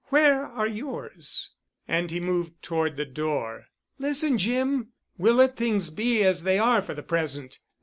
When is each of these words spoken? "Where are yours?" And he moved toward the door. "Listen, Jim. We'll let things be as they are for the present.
"Where 0.05 0.47
are 0.47 0.65
yours?" 0.65 1.51
And 1.87 2.09
he 2.09 2.19
moved 2.19 2.63
toward 2.63 2.97
the 2.97 3.05
door. 3.05 3.67
"Listen, 3.99 4.39
Jim. 4.39 4.93
We'll 5.19 5.35
let 5.35 5.55
things 5.57 5.91
be 5.91 6.23
as 6.23 6.41
they 6.41 6.57
are 6.57 6.81
for 6.81 6.95
the 6.95 7.03
present. 7.03 7.59